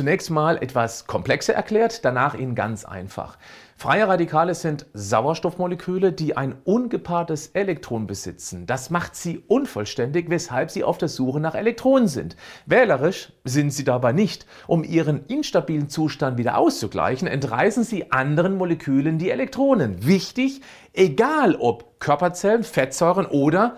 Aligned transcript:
Zunächst 0.00 0.30
mal 0.30 0.56
etwas 0.56 1.06
komplexer 1.06 1.52
erklärt, 1.52 2.06
danach 2.06 2.32
in 2.32 2.54
ganz 2.54 2.86
einfach. 2.86 3.36
Freie 3.76 4.08
Radikale 4.08 4.54
sind 4.54 4.86
Sauerstoffmoleküle, 4.94 6.10
die 6.14 6.38
ein 6.38 6.54
ungepaartes 6.64 7.48
Elektron 7.48 8.06
besitzen. 8.06 8.64
Das 8.64 8.88
macht 8.88 9.14
sie 9.14 9.44
unvollständig, 9.46 10.30
weshalb 10.30 10.70
sie 10.70 10.84
auf 10.84 10.96
der 10.96 11.08
Suche 11.08 11.38
nach 11.38 11.54
Elektronen 11.54 12.08
sind. 12.08 12.36
Wählerisch 12.64 13.34
sind 13.44 13.74
sie 13.74 13.84
dabei 13.84 14.12
nicht. 14.12 14.46
Um 14.66 14.84
ihren 14.84 15.26
instabilen 15.26 15.90
Zustand 15.90 16.38
wieder 16.38 16.56
auszugleichen, 16.56 17.28
entreißen 17.28 17.84
sie 17.84 18.10
anderen 18.10 18.56
Molekülen 18.56 19.18
die 19.18 19.28
Elektronen. 19.28 20.06
Wichtig, 20.06 20.62
egal 20.94 21.56
ob 21.56 22.00
Körperzellen, 22.00 22.64
Fettsäuren 22.64 23.26
oder 23.26 23.76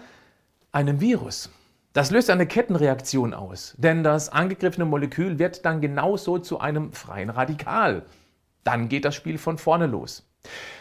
einem 0.70 1.00
Virus. 1.00 1.50
Das 1.92 2.10
löst 2.10 2.30
eine 2.30 2.46
Kettenreaktion 2.46 3.34
aus, 3.34 3.74
denn 3.76 4.02
das 4.02 4.30
angegriffene 4.30 4.86
Molekül 4.86 5.38
wird 5.38 5.66
dann 5.66 5.82
genauso 5.82 6.38
zu 6.38 6.58
einem 6.58 6.92
freien 6.92 7.28
Radikal. 7.28 8.06
Dann 8.64 8.88
geht 8.88 9.04
das 9.04 9.14
Spiel 9.14 9.36
von 9.36 9.58
vorne 9.58 9.86
los. 9.86 10.26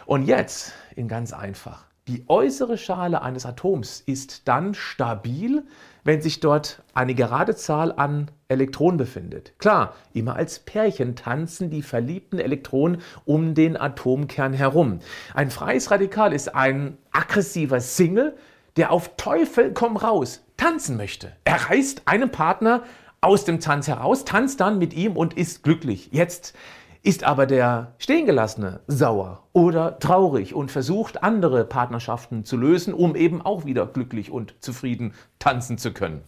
Und 0.06 0.24
jetzt 0.24 0.72
in 0.96 1.10
ganz 1.10 1.34
einfach. 1.34 1.86
Die 2.08 2.24
äußere 2.30 2.78
Schale 2.78 3.22
eines 3.22 3.46
Atoms 3.46 4.00
ist 4.00 4.48
dann 4.48 4.74
stabil, 4.74 5.66
wenn 6.06 6.22
sich 6.22 6.40
dort 6.40 6.82
eine 6.94 7.14
gerade 7.14 7.56
Zahl 7.56 7.92
an 7.92 8.32
Elektronen 8.48 8.98
befindet. 8.98 9.54
Klar, 9.60 9.96
immer 10.14 10.38
als 10.38 10.60
Pärchen 10.60 11.16
tanzen 11.16 11.70
die 11.70 11.82
verliebten 11.82 12.40
Elektronen 12.40 13.02
um 13.26 13.54
den 13.54 13.76
Atomkern 13.76 14.54
herum. 14.54 15.00
Ein 15.34 15.52
freies 15.52 15.92
Radikal 15.92 16.34
ist 16.34 16.56
ein 16.56 16.98
aggressiver 17.12 17.82
Single, 17.82 18.36
der 18.78 18.92
auf 18.92 19.16
Teufel 19.18 19.74
komm 19.74 19.98
raus 19.98 20.44
tanzen 20.62 20.96
möchte. 20.96 21.32
Er 21.44 21.70
reißt 21.70 22.04
einen 22.06 22.30
Partner 22.32 22.84
aus 23.20 23.46
dem 23.46 23.60
Tanz 23.60 23.88
heraus, 23.88 24.26
tanzt 24.26 24.60
dann 24.60 24.78
mit 24.78 24.94
ihm 24.94 25.18
und 25.18 25.36
ist 25.36 25.64
glücklich. 25.64 26.10
Jetzt 26.12 26.56
ist 27.02 27.24
aber 27.24 27.48
der 27.48 27.96
Stehengelassene 27.98 28.82
sauer 28.86 29.48
oder 29.54 29.98
traurig 29.98 30.54
und 30.54 30.70
versucht, 30.70 31.24
andere 31.24 31.66
Partnerschaften 31.66 32.46
zu 32.46 32.58
lösen, 32.58 32.94
um 32.94 33.16
eben 33.16 33.42
auch 33.42 33.66
wieder 33.66 33.88
glücklich 33.88 34.30
und 34.30 34.54
zufrieden 34.60 35.16
tanzen 35.40 35.80
zu 35.80 35.94
können. 35.94 36.22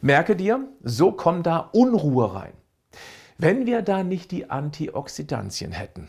Merke 0.00 0.34
dir, 0.34 0.66
so 0.82 1.12
kommt 1.12 1.46
da 1.46 1.70
Unruhe 1.72 2.34
rein. 2.34 2.52
Wenn 3.38 3.66
wir 3.66 3.82
da 3.82 4.02
nicht 4.02 4.32
die 4.32 4.50
Antioxidantien 4.50 5.70
hätten. 5.70 6.08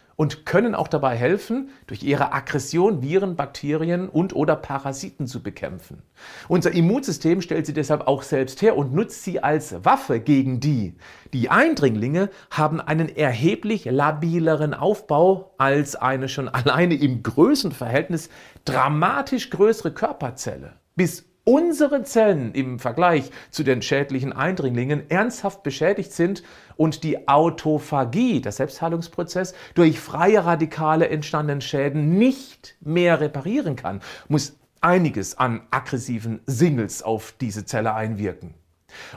und 0.21 0.45
können 0.45 0.75
auch 0.75 0.87
dabei 0.87 1.15
helfen, 1.15 1.71
durch 1.87 2.03
ihre 2.03 2.31
Aggression 2.31 3.01
Viren, 3.01 3.35
Bakterien 3.35 4.07
und 4.07 4.35
oder 4.35 4.55
Parasiten 4.55 5.25
zu 5.25 5.41
bekämpfen. 5.41 6.03
Unser 6.47 6.73
Immunsystem 6.73 7.41
stellt 7.41 7.65
sie 7.65 7.73
deshalb 7.73 8.05
auch 8.05 8.21
selbst 8.21 8.61
her 8.61 8.77
und 8.77 8.93
nutzt 8.93 9.23
sie 9.23 9.41
als 9.41 9.83
Waffe 9.83 10.19
gegen 10.19 10.59
die. 10.59 10.93
Die 11.33 11.49
Eindringlinge 11.49 12.29
haben 12.51 12.79
einen 12.79 13.09
erheblich 13.09 13.85
labileren 13.85 14.75
Aufbau 14.75 15.55
als 15.57 15.95
eine 15.95 16.29
schon 16.29 16.49
alleine 16.49 16.93
im 16.93 17.23
Größenverhältnis 17.23 18.29
dramatisch 18.63 19.49
größere 19.49 19.91
Körperzelle. 19.91 20.73
Bis 20.95 21.30
unsere 21.43 22.03
Zellen 22.03 22.53
im 22.53 22.79
Vergleich 22.79 23.31
zu 23.49 23.63
den 23.63 23.81
schädlichen 23.81 24.33
Eindringlingen 24.33 25.09
ernsthaft 25.09 25.63
beschädigt 25.63 26.11
sind 26.13 26.43
und 26.77 27.03
die 27.03 27.27
Autophagie, 27.27 28.41
der 28.41 28.51
Selbstheilungsprozess, 28.51 29.53
durch 29.73 29.99
freie 29.99 30.45
Radikale 30.45 31.09
entstandenen 31.09 31.61
Schäden 31.61 32.17
nicht 32.17 32.75
mehr 32.81 33.19
reparieren 33.19 33.75
kann, 33.75 34.01
muss 34.27 34.57
einiges 34.81 35.37
an 35.37 35.61
aggressiven 35.71 36.41
Singles 36.45 37.03
auf 37.03 37.33
diese 37.39 37.65
Zelle 37.65 37.93
einwirken. 37.93 38.55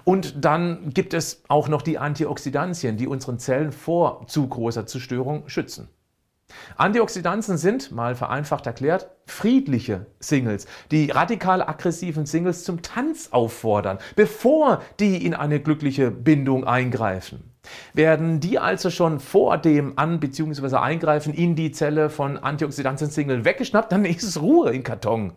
Und 0.05 0.45
dann 0.45 0.91
gibt 0.91 1.15
es 1.15 1.43
auch 1.49 1.69
noch 1.69 1.83
die 1.83 1.99
Antioxidantien, 1.99 2.97
die 2.97 3.09
unseren 3.09 3.39
Zellen 3.39 3.73
vor 3.73 4.27
zu 4.29 4.47
großer 4.47 4.87
Zerstörung 4.87 5.49
schützen. 5.49 5.89
Antioxidantien 6.77 7.57
sind, 7.57 7.93
mal 7.93 8.15
vereinfacht 8.15 8.67
erklärt, 8.67 9.09
friedliche 9.27 10.07
Singles, 10.21 10.67
die 10.91 11.11
radikal 11.11 11.63
aggressiven 11.63 12.27
Singles 12.27 12.65
zum 12.65 12.83
Tanz 12.83 13.29
auffordern, 13.31 13.99
bevor 14.17 14.83
die 15.01 15.25
in 15.25 15.35
eine 15.35 15.61
glückliche 15.61 16.11
Bindung 16.11 16.65
eingreifen. 16.65 17.51
Werden 17.95 18.41
die 18.41 18.59
also 18.59 18.91
schon 18.91 19.21
vor 19.21 19.57
dem 19.59 19.99
An- 19.99 20.21
bzw. 20.21 20.77
Eingreifen 20.77 21.33
in 21.33 21.57
die 21.57 21.73
Zelle 21.73 22.11
von 22.11 22.37
Antioxidantien-Single 22.37 23.45
weggeschnappt, 23.45 23.93
dann 23.93 24.05
ist 24.05 24.23
es 24.23 24.41
Ruhe 24.41 24.71
im 24.73 24.83
Karton. 24.83 25.33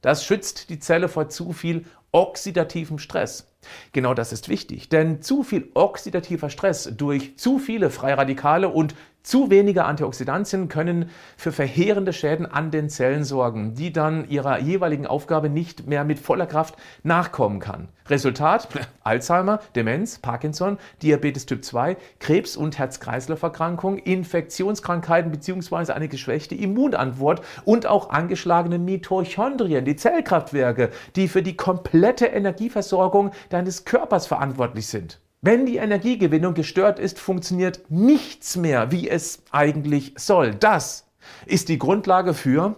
Das 0.00 0.24
schützt 0.24 0.70
die 0.70 0.78
Zelle 0.78 1.08
vor 1.08 1.28
zu 1.28 1.52
viel 1.52 1.84
oxidativem 2.12 2.98
Stress. 2.98 3.52
Genau 3.92 4.14
das 4.14 4.32
ist 4.32 4.48
wichtig, 4.48 4.88
denn 4.88 5.20
zu 5.20 5.42
viel 5.42 5.70
oxidativer 5.74 6.50
Stress 6.50 6.90
durch 6.96 7.36
zu 7.36 7.58
viele 7.58 7.90
Freiradikale 7.90 8.68
und 8.68 8.94
zu 9.28 9.50
wenige 9.50 9.84
Antioxidantien 9.84 10.70
können 10.70 11.10
für 11.36 11.52
verheerende 11.52 12.14
Schäden 12.14 12.46
an 12.46 12.70
den 12.70 12.88
Zellen 12.88 13.24
sorgen, 13.24 13.74
die 13.74 13.92
dann 13.92 14.26
ihrer 14.30 14.58
jeweiligen 14.58 15.06
Aufgabe 15.06 15.50
nicht 15.50 15.86
mehr 15.86 16.02
mit 16.04 16.18
voller 16.18 16.46
Kraft 16.46 16.76
nachkommen 17.02 17.60
kann. 17.60 17.88
Resultat: 18.08 18.68
Alzheimer, 19.04 19.60
Demenz, 19.76 20.18
Parkinson, 20.18 20.78
Diabetes 21.02 21.44
Typ 21.44 21.62
2, 21.62 21.98
Krebs 22.20 22.56
und 22.56 22.78
Herz-Kreislauf-Erkrankungen, 22.78 23.98
Infektionskrankheiten 23.98 25.30
bzw. 25.30 25.92
eine 25.92 26.08
geschwächte 26.08 26.54
Immunantwort 26.54 27.42
und 27.66 27.86
auch 27.86 28.08
angeschlagene 28.08 28.78
Mitochondrien, 28.78 29.84
die 29.84 29.96
Zellkraftwerke, 29.96 30.88
die 31.16 31.28
für 31.28 31.42
die 31.42 31.54
komplette 31.54 32.24
Energieversorgung 32.24 33.32
deines 33.50 33.84
Körpers 33.84 34.26
verantwortlich 34.26 34.86
sind. 34.86 35.20
Wenn 35.40 35.66
die 35.66 35.76
Energiegewinnung 35.76 36.54
gestört 36.54 36.98
ist, 36.98 37.18
funktioniert 37.18 37.82
nichts 37.90 38.56
mehr, 38.56 38.90
wie 38.90 39.08
es 39.08 39.42
eigentlich 39.52 40.14
soll. 40.16 40.54
Das 40.54 41.06
ist 41.46 41.68
die 41.68 41.78
Grundlage 41.78 42.34
für 42.34 42.76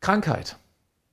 Krankheit. 0.00 0.56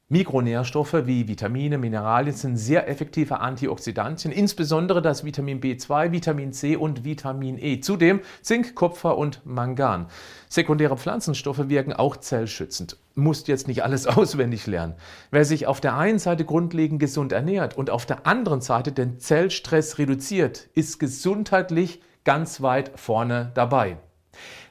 Mikronährstoffe 0.09 1.05
wie 1.05 1.27
Vitamine, 1.27 1.77
Mineralien 1.77 2.33
sind 2.33 2.55
sehr 2.55 2.87
effektive 2.87 3.41
Antioxidantien, 3.41 4.33
insbesondere 4.33 5.01
das 5.01 5.25
Vitamin 5.25 5.59
B2, 5.59 6.13
Vitamin 6.13 6.53
C 6.53 6.77
und 6.77 7.03
Vitamin 7.03 7.57
E. 7.57 7.81
Zudem 7.81 8.21
Zink, 8.41 8.73
Kupfer 8.73 9.17
und 9.17 9.45
Mangan. 9.45 10.07
Sekundäre 10.47 10.95
Pflanzenstoffe 10.95 11.67
wirken 11.67 11.91
auch 11.91 12.15
zellschützend. 12.15 12.95
Musst 13.15 13.49
jetzt 13.49 13.67
nicht 13.67 13.83
alles 13.83 14.07
auswendig 14.07 14.65
lernen. 14.65 14.95
Wer 15.29 15.43
sich 15.43 15.67
auf 15.67 15.81
der 15.81 15.97
einen 15.97 16.19
Seite 16.19 16.45
grundlegend 16.45 17.01
gesund 17.01 17.33
ernährt 17.33 17.77
und 17.77 17.89
auf 17.89 18.05
der 18.05 18.25
anderen 18.25 18.61
Seite 18.61 18.93
den 18.93 19.19
Zellstress 19.19 19.97
reduziert, 19.97 20.69
ist 20.73 20.99
gesundheitlich 20.99 22.01
ganz 22.23 22.61
weit 22.61 22.93
vorne 22.95 23.51
dabei. 23.55 23.97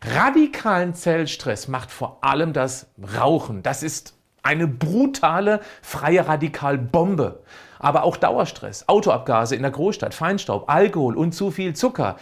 Radikalen 0.00 0.94
Zellstress 0.94 1.68
macht 1.68 1.90
vor 1.90 2.24
allem 2.24 2.54
das 2.54 2.86
Rauchen. 3.18 3.62
Das 3.62 3.82
ist 3.82 4.15
eine 4.46 4.68
brutale 4.68 5.60
freie 5.82 6.26
Radikalbombe. 6.26 7.42
Aber 7.78 8.04
auch 8.04 8.16
Dauerstress, 8.16 8.88
Autoabgase 8.88 9.54
in 9.54 9.62
der 9.62 9.70
Großstadt, 9.70 10.14
Feinstaub, 10.14 10.70
Alkohol 10.70 11.16
und 11.16 11.32
zu 11.32 11.50
viel 11.50 11.74
Zucker, 11.74 12.16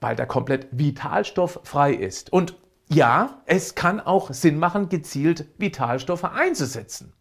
weil 0.00 0.14
der 0.14 0.26
komplett 0.26 0.68
vitalstofffrei 0.70 1.92
ist. 1.92 2.32
Und 2.32 2.54
ja, 2.88 3.40
es 3.46 3.74
kann 3.74 4.00
auch 4.00 4.32
Sinn 4.32 4.58
machen, 4.58 4.88
gezielt 4.88 5.46
Vitalstoffe 5.58 6.24
einzusetzen. 6.24 7.12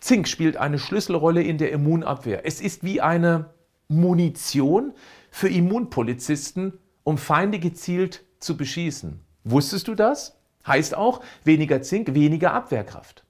Zink 0.00 0.28
spielt 0.28 0.56
eine 0.56 0.78
Schlüsselrolle 0.78 1.42
in 1.42 1.58
der 1.58 1.72
Immunabwehr. 1.72 2.46
Es 2.46 2.60
ist 2.60 2.84
wie 2.84 3.00
eine 3.00 3.50
Munition 3.88 4.92
für 5.30 5.48
Immunpolizisten, 5.48 6.78
um 7.02 7.18
Feinde 7.18 7.58
gezielt 7.58 8.24
zu 8.38 8.56
beschießen. 8.56 9.20
Wusstest 9.44 9.88
du 9.88 9.94
das? 9.94 10.38
Heißt 10.66 10.96
auch 10.96 11.20
weniger 11.44 11.82
Zink, 11.82 12.14
weniger 12.14 12.52
Abwehrkraft. 12.52 13.23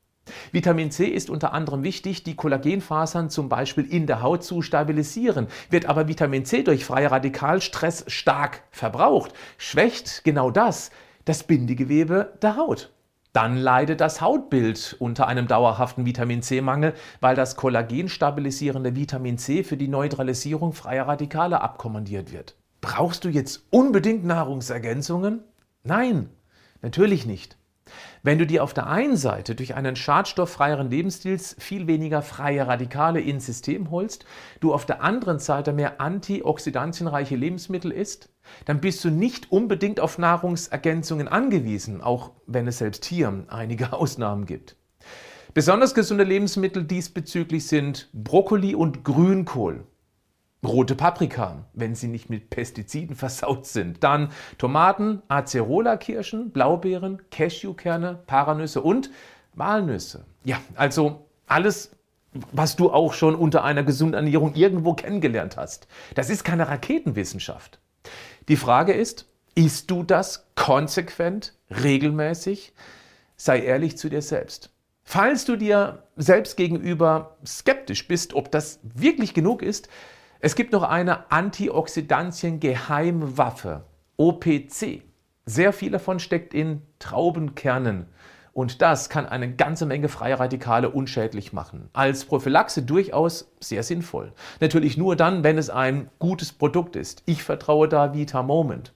Vitamin 0.53 0.91
C 0.91 1.07
ist 1.07 1.31
unter 1.31 1.53
anderem 1.53 1.83
wichtig, 1.83 2.23
die 2.23 2.37
Kollagenfasern 2.37 3.31
zum 3.31 3.49
Beispiel 3.49 3.85
in 3.85 4.07
der 4.07 4.23
Haut 4.23 4.45
zu 4.45 4.63
stabilisieren. 4.63 5.49
Wird 5.71 5.87
aber 5.87 6.09
Vitamin 6.09 6.45
C 6.45 6.63
durch 6.63 6.85
freie 6.85 7.11
Radikalstress 7.11 8.05
stark 8.09 8.63
verbraucht, 8.71 9.33
schwächt 9.59 10.25
genau 10.25 10.51
das, 10.51 10.91
das 11.25 11.45
Bindegewebe 11.45 12.33
der 12.43 12.57
Haut. 12.57 12.93
Dann 13.33 13.57
leidet 13.57 14.01
das 14.01 14.21
Hautbild 14.21 14.95
unter 15.01 15.27
einem 15.27 15.49
dauerhaften 15.49 16.07
Vitamin 16.07 16.41
C-Mangel, 16.41 16.95
weil 17.21 17.35
das 17.35 17.57
kollagenstabilisierende 17.57 18.95
Vitamin 18.95 19.39
C 19.39 19.65
für 19.65 19.77
die 19.77 19.89
Neutralisierung 19.89 20.73
freier 20.73 21.09
Radikale 21.09 21.61
abkommandiert 21.61 22.33
wird. 22.33 22.55
brauchst 22.81 23.25
du 23.25 23.31
jetzt 23.31 23.65
unbedingt 23.71 24.25
Nahrungsergänzungen? 24.25 25.43
Nein, 25.83 26.29
natürlich 26.83 27.27
nicht. 27.27 27.57
Wenn 28.23 28.39
du 28.39 28.47
dir 28.47 28.63
auf 28.63 28.75
der 28.75 28.87
einen 28.87 29.17
Seite 29.17 29.55
durch 29.55 29.75
einen 29.75 29.97
schadstofffreieren 29.97 30.91
Lebensstil 30.91 31.39
viel 31.39 31.87
weniger 31.87 32.23
freie 32.23 32.67
Radikale 32.67 33.21
ins 33.21 33.47
System 33.47 33.91
holst, 33.91 34.25
du 34.61 34.73
auf 34.73 34.87
der 34.87 35.03
anderen 35.03 35.39
Seite 35.39 35.73
mehr 35.73 36.01
antioxidantienreiche 36.01 37.37
Lebensmittel 37.37 37.91
isst, 37.91 38.31
dann 38.65 38.81
bist 38.81 39.05
du 39.05 39.11
nicht 39.11 39.53
unbedingt 39.53 40.01
auf 40.01 40.19
Nahrungsergänzungen 40.19 41.29
angewiesen, 41.29 42.01
auch 42.01 42.33
wenn 42.47 42.67
es 42.67 42.79
selbst 42.79 43.05
hier 43.05 43.45
einige 43.49 43.93
Ausnahmen 43.95 44.47
gibt. 44.47 44.77
Besonders 45.55 45.95
gesunde 45.95 46.25
Lebensmittel 46.25 46.83
diesbezüglich 46.83 47.69
sind 47.69 48.09
Brokkoli 48.13 48.75
und 48.75 49.05
Grünkohl. 49.05 49.87
Rote 50.65 50.95
Paprika, 50.95 51.65
wenn 51.73 51.95
sie 51.95 52.09
nicht 52.09 52.31
mit 52.31 52.51
Pestiziden 52.51 53.17
versaut 53.17 53.67
sind. 53.67 54.03
Dann 54.03 54.31
Tomaten, 54.59 55.23
Acerola-Kirschen, 55.29 56.51
Blaubeeren, 56.51 57.23
Cashewkerne, 57.31 58.21
Paranüsse 58.27 58.81
und 58.81 59.11
Walnüsse. 59.55 60.25
Ja, 60.45 60.61
also 60.75 61.27
alles, 61.47 61.91
was 62.53 62.77
du 62.77 62.91
auch 62.91 63.13
schon 63.13 63.35
unter 63.35 63.65
einer 63.65 63.83
gesunden 63.83 64.15
Ernährung 64.15 64.55
irgendwo 64.55 64.95
kennengelernt 64.95 65.57
hast. 65.57 65.87
Das 66.15 66.31
ist 66.31 66.45
keine 66.45 66.69
Raketenwissenschaft. 66.69 67.79
Die 68.49 68.57
Frage 68.57 68.93
ist, 68.93 69.27
isst 69.55 69.91
du 69.91 70.03
das 70.03 70.47
konsequent, 70.55 71.55
regelmäßig? 71.71 72.73
Sei 73.37 73.61
ehrlich 73.61 73.97
zu 73.97 74.09
dir 74.09 74.23
selbst. 74.23 74.71
Falls 75.03 75.45
du 75.45 75.57
dir 75.57 76.05
selbst 76.17 76.57
gegenüber 76.57 77.37
skeptisch 77.47 78.09
bist, 78.09 78.35
ob 78.35 78.51
das 78.51 78.81
wirklich 78.83 79.35
genug 79.35 79.63
ist, 79.63 79.89
es 80.45 80.55
gibt 80.57 80.73
noch 80.73 80.83
eine 80.83 81.31
Antioxidantien-Geheimwaffe, 81.33 83.85
OPC. 84.19 85.03
Sehr 85.47 85.73
viel 85.73 85.91
davon 85.91 86.19
steckt 86.19 86.53
in 86.53 86.83
Traubenkernen. 86.99 88.09
Und 88.53 88.83
das 88.83 89.09
kann 89.09 89.25
eine 89.25 89.55
ganze 89.55 89.87
Menge 89.87 90.11
freie 90.11 90.39
Radikale 90.39 90.91
unschädlich 90.91 91.55
machen. 91.55 91.89
Als 91.95 92.27
Prophylaxe 92.27 92.83
durchaus 92.83 93.51
sehr 93.59 93.83
sinnvoll. 93.83 94.35
Natürlich 94.61 94.99
nur 94.99 95.17
dann, 95.17 95.45
wenn 95.45 95.57
es 95.57 95.71
ein 95.71 96.11
gutes 96.19 96.53
Produkt 96.53 96.95
ist. 96.95 97.23
Ich 97.25 97.43
vertraue 97.43 97.89
da 97.89 98.13
Vita 98.13 98.43
Moment. 98.43 98.93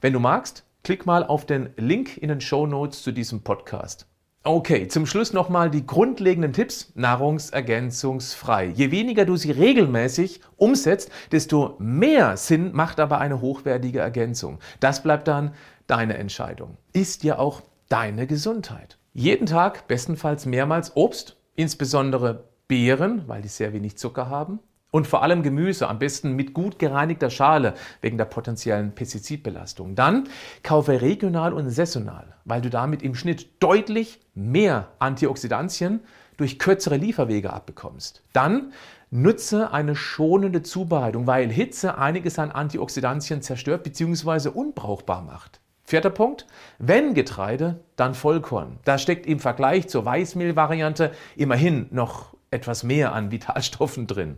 Wenn 0.00 0.12
du 0.12 0.20
magst, 0.20 0.64
klick 0.84 1.04
mal 1.04 1.24
auf 1.24 1.46
den 1.46 1.70
Link 1.76 2.16
in 2.16 2.28
den 2.28 2.40
Show 2.40 2.64
Notes 2.64 3.02
zu 3.02 3.10
diesem 3.10 3.42
Podcast. 3.42 4.06
Okay, 4.44 4.88
zum 4.88 5.06
Schluss 5.06 5.32
nochmal 5.32 5.70
die 5.70 5.86
grundlegenden 5.86 6.52
Tipps 6.52 6.90
nahrungsergänzungsfrei. 6.96 8.66
Je 8.74 8.90
weniger 8.90 9.24
du 9.24 9.36
sie 9.36 9.52
regelmäßig 9.52 10.40
umsetzt, 10.56 11.12
desto 11.30 11.76
mehr 11.78 12.36
Sinn 12.36 12.72
macht 12.72 12.98
aber 12.98 13.18
eine 13.18 13.40
hochwertige 13.40 14.00
Ergänzung. 14.00 14.58
Das 14.80 15.04
bleibt 15.04 15.28
dann 15.28 15.54
deine 15.86 16.18
Entscheidung. 16.18 16.76
Ist 16.92 17.22
ja 17.22 17.38
auch 17.38 17.62
deine 17.88 18.26
Gesundheit. 18.26 18.98
Jeden 19.12 19.46
Tag 19.46 19.86
bestenfalls 19.86 20.44
mehrmals 20.44 20.96
Obst, 20.96 21.36
insbesondere 21.54 22.48
Beeren, 22.66 23.28
weil 23.28 23.42
die 23.42 23.48
sehr 23.48 23.72
wenig 23.72 23.96
Zucker 23.96 24.28
haben. 24.28 24.58
Und 24.92 25.06
vor 25.06 25.22
allem 25.22 25.42
Gemüse, 25.42 25.88
am 25.88 25.98
besten 25.98 26.34
mit 26.34 26.52
gut 26.52 26.78
gereinigter 26.78 27.30
Schale, 27.30 27.72
wegen 28.02 28.18
der 28.18 28.26
potenziellen 28.26 28.94
Pestizidbelastung. 28.94 29.94
Dann 29.94 30.28
kaufe 30.62 31.00
regional 31.00 31.54
und 31.54 31.70
saisonal, 31.70 32.34
weil 32.44 32.60
du 32.60 32.68
damit 32.68 33.02
im 33.02 33.14
Schnitt 33.14 33.62
deutlich 33.62 34.20
mehr 34.34 34.88
Antioxidantien 34.98 36.00
durch 36.36 36.58
kürzere 36.58 36.98
Lieferwege 36.98 37.54
abbekommst. 37.54 38.22
Dann 38.34 38.74
nutze 39.10 39.72
eine 39.72 39.96
schonende 39.96 40.62
Zubereitung, 40.62 41.26
weil 41.26 41.50
Hitze 41.50 41.96
einiges 41.96 42.38
an 42.38 42.50
Antioxidantien 42.50 43.40
zerstört 43.40 43.84
bzw. 43.84 44.50
unbrauchbar 44.50 45.22
macht. 45.22 45.60
Vierter 45.84 46.10
Punkt, 46.10 46.46
wenn 46.78 47.14
Getreide, 47.14 47.80
dann 47.96 48.14
Vollkorn. 48.14 48.78
Da 48.84 48.98
steckt 48.98 49.24
im 49.24 49.40
Vergleich 49.40 49.88
zur 49.88 50.04
Weißmehlvariante 50.04 51.12
immerhin 51.34 51.86
noch 51.90 52.34
etwas 52.50 52.82
mehr 52.82 53.14
an 53.14 53.30
Vitalstoffen 53.30 54.06
drin. 54.06 54.36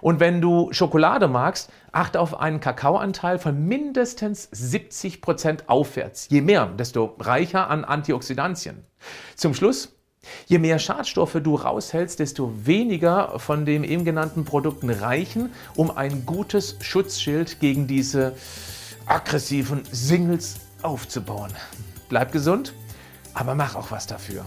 Und 0.00 0.20
wenn 0.20 0.40
du 0.40 0.72
Schokolade 0.72 1.28
magst, 1.28 1.70
achte 1.92 2.20
auf 2.20 2.38
einen 2.38 2.60
Kakaoanteil 2.60 3.38
von 3.38 3.66
mindestens 3.66 4.48
70 4.52 5.20
Prozent 5.20 5.68
aufwärts. 5.68 6.28
Je 6.28 6.40
mehr, 6.40 6.66
desto 6.66 7.16
reicher 7.18 7.70
an 7.70 7.84
Antioxidantien. 7.84 8.84
Zum 9.34 9.54
Schluss, 9.54 9.96
je 10.46 10.58
mehr 10.58 10.78
Schadstoffe 10.78 11.38
du 11.42 11.54
raushältst, 11.54 12.18
desto 12.18 12.52
weniger 12.66 13.38
von 13.38 13.64
den 13.64 13.84
eben 13.84 14.04
genannten 14.04 14.44
Produkten 14.44 14.90
reichen, 14.90 15.52
um 15.74 15.90
ein 15.90 16.26
gutes 16.26 16.76
Schutzschild 16.80 17.60
gegen 17.60 17.86
diese 17.86 18.34
aggressiven 19.06 19.82
Singles 19.90 20.56
aufzubauen. 20.82 21.52
Bleib 22.08 22.32
gesund, 22.32 22.74
aber 23.34 23.54
mach 23.54 23.74
auch 23.74 23.90
was 23.90 24.06
dafür. 24.06 24.46